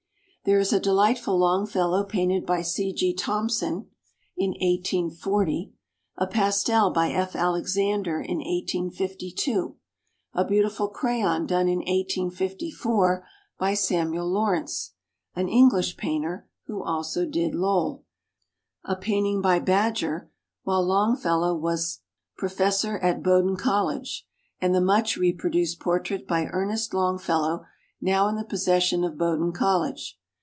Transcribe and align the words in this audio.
There 0.43 0.57
is 0.59 0.73
a 0.73 0.79
delightful 0.79 1.37
Longfellow 1.37 2.03
painted 2.05 2.47
by 2.47 2.63
C. 2.63 2.91
G. 2.93 3.13
Thompson, 3.13 3.91
in 4.35 4.49
1840, 4.59 5.71
a 6.17 6.25
pastel 6.25 6.89
by 6.91 7.11
F. 7.11 7.35
Alexander 7.35 8.15
in 8.19 8.37
1852, 8.39 9.75
a 10.33 10.43
beautiful 10.45 10.87
crayon 10.87 11.45
done 11.45 11.67
in 11.69 11.77
1854 11.77 13.23
by 13.59 13.75
Samuel 13.75 14.25
Laurence, 14.27 14.93
an 15.35 15.47
English 15.47 15.95
painter 15.95 16.47
who 16.65 16.81
also 16.83 17.27
did 17.27 17.53
Lowell, 17.53 18.03
a 18.83 18.95
painting 18.95 19.41
by 19.43 19.59
Badger 19.59 20.31
while 20.63 20.83
Longfellow 20.83 21.53
was 21.55 21.99
profes 22.39 22.79
sor 22.79 22.97
at 23.03 23.21
Bowdoin 23.21 23.57
College, 23.57 24.25
and 24.59 24.73
the 24.73 24.81
much 24.81 25.17
reproduced 25.17 25.79
portrait 25.79 26.27
by 26.27 26.45
Ernest 26.47 26.95
Long 26.95 27.19
fellow 27.19 27.63
now 28.01 28.27
in 28.27 28.35
the 28.35 28.43
possession 28.43 29.03
of 29.03 29.19
Bow 29.19 29.35
doin 29.37 29.51
College. 29.51 30.17